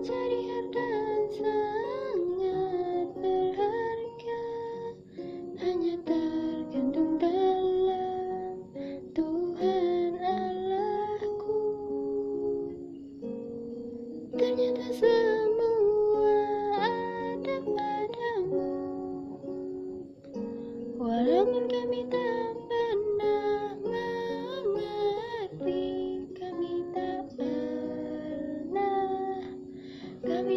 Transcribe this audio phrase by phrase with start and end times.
[0.00, 0.88] Mencari harta
[1.36, 4.44] sangat berharga.
[5.60, 6.29] Hanya tergantung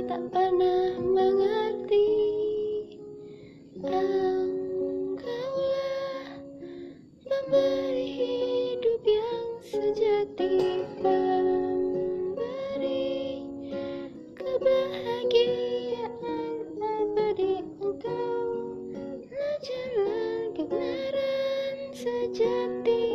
[0.03, 2.11] tak pernah mengerti
[3.79, 5.23] Engkaulah
[7.23, 11.87] Pemberi hidup yang sejati Pemberi
[14.35, 16.03] kebahagiaan
[16.83, 18.75] abadi Engkau
[19.31, 23.12] Nah jalan kebenaran sejati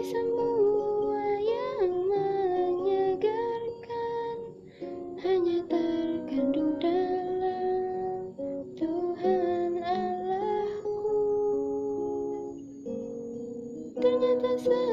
[0.00, 4.36] semua yang menyegarkan
[5.20, 8.32] Hanya terkandung dalam
[8.80, 11.04] Tuhan Allahku.
[14.00, 14.89] Ternyata semua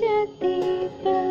[0.00, 0.54] যেতে
[1.02, 1.21] পারি।